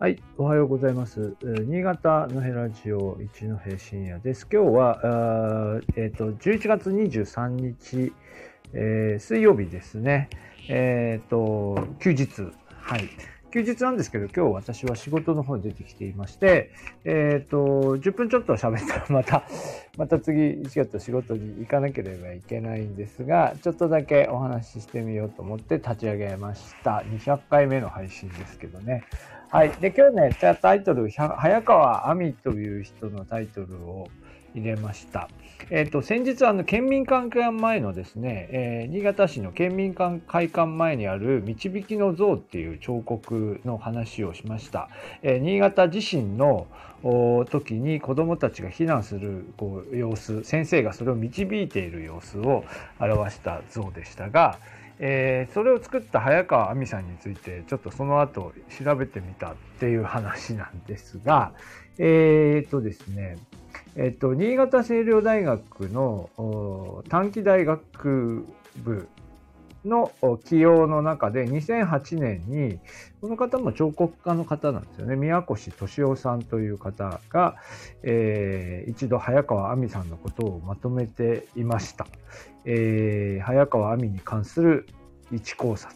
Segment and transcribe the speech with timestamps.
[0.00, 1.34] はい、おはようございます。
[1.42, 4.46] 新潟のヘラジオ一戸深夜です。
[4.48, 8.12] 今日は、えっ、と、11月23日、
[8.74, 10.30] えー水曜日ですね。
[10.68, 12.28] えっ、と、休日。
[12.80, 13.08] はい。
[13.50, 16.70] 休日なんですけど、今日私は仕事の方に出てきていまして、
[17.04, 19.42] えっ、と、10分ちょっと喋ったら また、
[19.96, 27.02] また次、1月仕事に行かなければいけないんですが、ちょっとだけお話ししてみようと思って立ち上げました。
[27.04, 29.02] 200回目の配信ですけどね。
[29.50, 29.70] はい。
[29.80, 34.08] で、今日ね、タイトル、早川亜美という人のタイトルを
[34.54, 35.30] 入れました。
[35.70, 44.90] えっ、と、先日、あの、県民会館前のですね、えー新潟市の県民会館前にある導きの像っていう彫刻の話をしました。
[45.22, 46.66] えー新潟地震の
[47.02, 52.64] お時に子どもたちが避難するこう様子、先生がそれを導いている様子を
[53.00, 54.58] 表した像でしたが、
[54.98, 58.52] えーそれを作った早川亜美さんについてちょっとその後
[58.82, 61.52] 調べてみたっていう話なんですが
[61.98, 63.38] えー、とですね
[63.96, 69.08] えっと新潟清涼大学の短期大学部
[69.84, 70.10] の
[70.44, 72.78] 起用の中で2008年に
[73.20, 77.56] この方も彫刻家の方なんですよね宮越敏夫さんという方が、
[78.02, 82.06] えー一度早川亜美さんのことをまとめていました。
[82.64, 84.86] えー早川亜美に関する
[85.30, 85.94] 一考察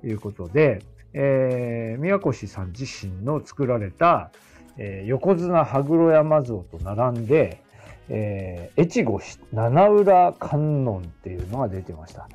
[0.00, 4.30] ということで、えー宮越さん自身の作られた、
[4.76, 7.62] えー横綱羽黒山像と並んで、
[8.08, 9.20] えー越後
[9.52, 12.28] 七浦観音っていうのが出てました。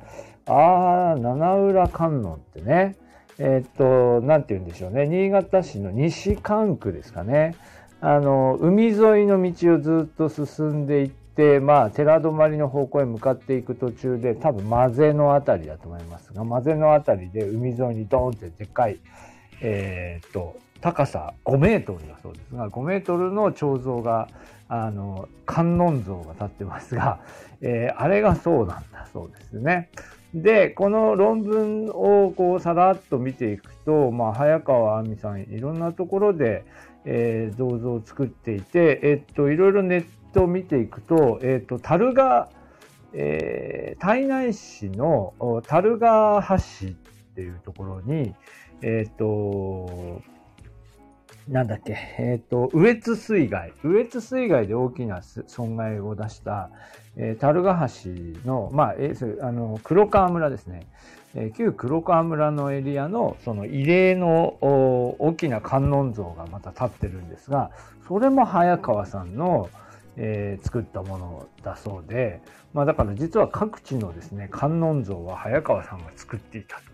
[0.46, 2.96] あー、七浦観音ってね、
[3.38, 7.56] えーっと、なんて言うんでしょうね、新潟市の西関区ですかね。
[8.00, 18.98] あの、海沿いの道をずっと進んでいって、まあ、寺泊の方向へ向かっていく途中で、多分、マゼのあたりだと思いますが、マゼのあたりで海沿いにドーンってでっかい、
[19.62, 24.28] えーっと、高さ5メートルだそうですが、5メートルの彫像が、
[24.68, 27.20] あの、観音像が立ってますが、
[27.62, 28.82] えーあれがそうなん
[29.14, 29.88] そうですね。
[30.34, 36.64] で、この論文をこうさらっと見ていくと、まあ、早川亜美さん、いろんなところで、
[37.04, 42.50] えー銅像を作っていて、えっと、いろいろネットを見ていくと、えっと、樽賀、
[43.12, 45.32] えー胎内市の
[45.68, 46.90] 樽賀橋っ
[47.36, 48.34] ていうところに、
[48.82, 50.20] えっと、
[51.48, 53.72] なんだっけ、えっ、と、羽越水害。
[53.82, 56.70] 羽越水害で大きな損害を出した、
[57.16, 58.10] えー、樽ヶ橋
[58.48, 60.86] の、まあ、えーあの、黒川村ですね。
[61.34, 67.70] えー旧黒川村のエリアの、その慰霊の大きな観音像がまた立ってるんですが、
[68.08, 69.68] それも早川さんの、
[70.16, 72.40] えー作ったものだそうで、
[72.72, 76.93] まあだから実は各地のですね、観音像は早川さんが作っていたと。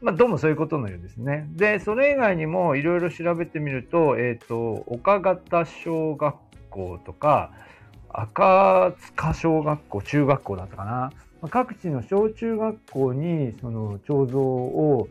[0.00, 1.46] まあ、どうもそういうことのようですね。
[1.52, 6.36] で、それ以外にもいろいろ調べてみると、えっ、と、岡方小学
[6.70, 7.52] 校とか、
[8.08, 10.90] 赤塚小学校、中学校だったかな。
[10.90, 11.12] ま
[11.42, 15.08] あ各地の小中学校にその彫像を、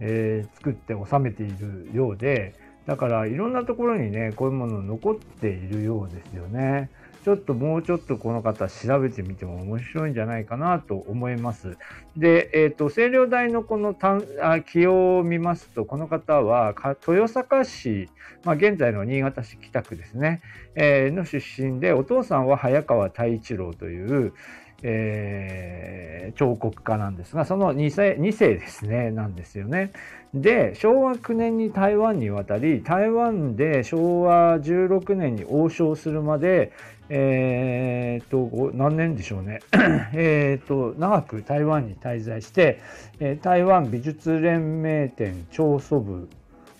[0.00, 2.54] えー作って収めているようで、
[2.86, 6.90] だからいろんなところにね、こういうもの残っているようですよね。
[7.28, 11.76] ちょっともうちょっとこの方調べてみても面白いんじゃないかなと思います。
[12.16, 16.74] で、えっ、と、清涼大のこの単あ起用を見ますと、この方は
[17.06, 18.08] 豊坂市、
[18.44, 20.40] まあ、現在の新潟市北区ですね、
[20.74, 24.32] えーの出身で、お父さんは早川太一郎という、
[24.82, 29.92] えー彫刻家なんですが、その2世 ,2 世ですね、なんですよね。
[30.34, 36.72] で、昭和9年に台湾に渡り、台湾で昭和16年に王将するまで、
[37.08, 39.60] えー、と、何年でしょうね。
[40.12, 42.80] えーと、長く台湾に滞在して、
[43.20, 46.28] え台湾美術連盟展調査部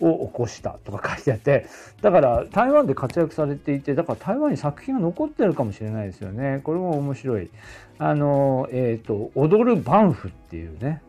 [0.00, 1.66] を起こしたとか書いてあって、
[2.02, 6.60] だから台湾で活躍されていて、だから台湾に作品が残ってるかもしれないですよね。
[6.64, 7.50] これも面白い。
[7.98, 11.02] あの、えっ、と、踊るバンフっていうね、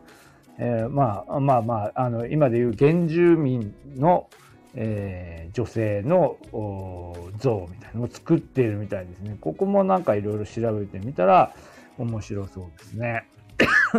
[0.58, 4.28] えーまあまあまあ、あの、今でいう原住民の、
[4.74, 6.36] えー女性の
[7.38, 9.36] 像みたいなのを作っているみたいですね。
[9.40, 11.52] ここもなんかいろいろ調べてみたら
[11.98, 13.24] 面白そうですね。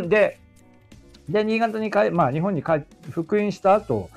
[0.07, 0.39] で、
[1.29, 4.09] で、新潟に帰、まあ日本に帰復員した後、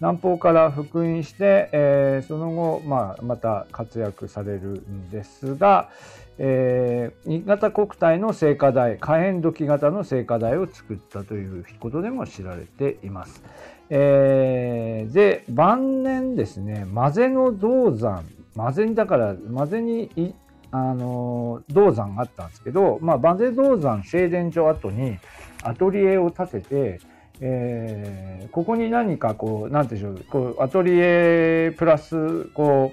[0.00, 5.90] 南方から復員して、えーその後、まあ、また活躍されるんですが、
[6.38, 13.42] えー新潟国体の聖火台、火炎土器型の聖火台を作ったということでも知られています。
[13.90, 18.24] えーで、晩年ですね、マゼの銅山、
[18.54, 20.32] マゼに、だから、マゼにい、
[20.70, 25.18] あの、銅山があったんですけど、まあ、マゼ銅山聖殿所跡に
[25.64, 27.00] アトリエを建てて、
[27.40, 32.92] えー、ここに何かこう、なんていうんでしょう、こう、アトリエプラス、こ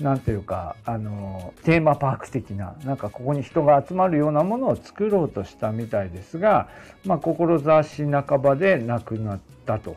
[0.00, 6.68] う、なんていうか、あの、テーマパーク的な、なんかここに人が集まるようなものを作ろうとしたみたいですが、
[7.04, 9.96] まあ、志半ばで亡くなったと。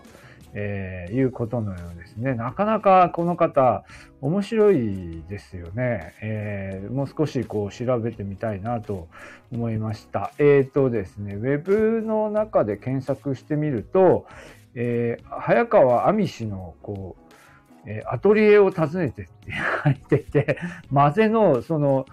[0.53, 2.33] えー、いうことのようですね。
[2.33, 3.83] なかなかこの方、
[4.21, 6.13] 面白いですよね。
[6.21, 9.07] えー、もう少しこう調べてみたいなと
[9.51, 10.31] 思いました。
[10.39, 14.25] えっ、ー、とですね、ウェブの中で検索してみると、
[14.73, 19.53] えー、早川亜美氏のこう、えアトリエを訪ねてって
[19.83, 20.59] 書いてて、
[20.93, 22.05] 混ぜのその、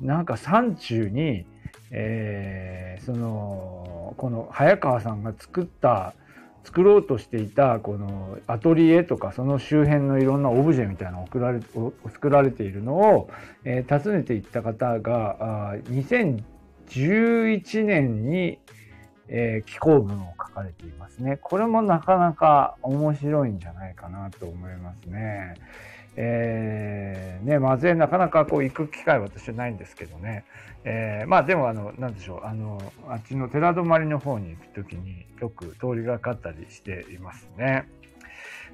[0.00, 1.46] なんか山中に、
[1.90, 6.14] えー、その、この早川さんが作った
[6.64, 11.60] 作ろうとしていたこのアトリエとかその周辺のいろんなオブジェみたいなのを送られ
[12.10, 13.30] 作られているのを、
[13.64, 18.58] えー、訪ねていった方があ2011年に、
[19.28, 21.36] えー、寄稿文を書かれていますね。
[21.36, 25.54] これもなかなか面白いんじゃないかなと思いますね。
[26.16, 30.44] えー、ね、まぜなかなかこう行く機会は私はないんですけどね。
[30.84, 37.88] えー、まあでもあの、なんでしょう、あの、あっちの寺泊の方に行く時によく通りがかったりしていますね。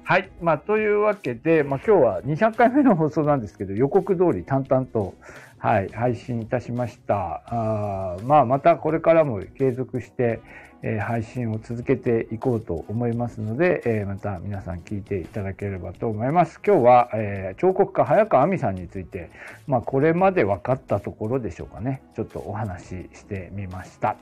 [0.03, 0.29] はい。
[0.41, 5.13] まあ、というわけで、まあ今日は200回目の放送なんですけど、予告通り淡々と、
[5.61, 7.43] はい、配信いたしました。
[7.45, 10.41] あまあまたこれからも継続して、
[10.81, 16.59] え配信を続けていこうと思いますので、えまた皆さん聞いていただければと思います。
[16.65, 19.29] 今日は、え彫刻家早川亜美さんについて、
[19.67, 22.01] まあ、これまで分かったところでしょうかね。
[22.15, 24.15] ちょっとお話ししてみました。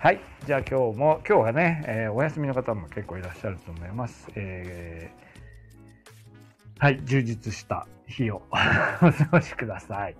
[0.00, 0.18] はい。
[0.44, 4.26] じゃあ今日も、今日はね、えお休みの方も結構いらっしゃると思います。
[4.34, 5.12] え、
[6.80, 7.00] はい。
[7.04, 8.56] 充実した日を お
[9.12, 10.16] 過ごしください。